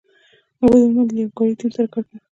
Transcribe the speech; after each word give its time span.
هغوی 0.59 0.81
عمومآ 0.87 1.03
له 1.07 1.15
یو 1.23 1.35
کاري 1.37 1.53
ټیم 1.59 1.69
سره 1.75 1.87
کار 1.93 2.03
کوي. 2.09 2.17